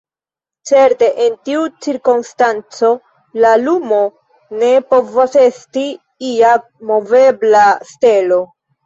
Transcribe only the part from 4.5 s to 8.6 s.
ne povas esti ia movebla stelo.